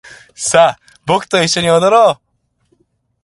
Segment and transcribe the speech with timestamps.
[0.33, 2.75] さあ僕と一緒に踊ろう